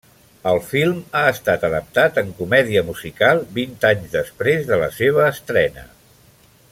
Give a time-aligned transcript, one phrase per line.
[0.51, 5.87] El film ha estat adaptat en comèdia musical, vint anys després de la seva estrena.